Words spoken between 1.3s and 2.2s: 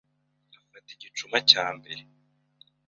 cya mbere